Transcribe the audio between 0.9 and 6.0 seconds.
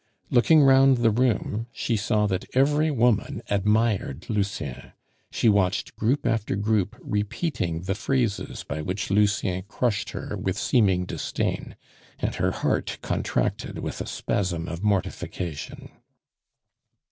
the room, she saw that every woman admired Lucien; she watched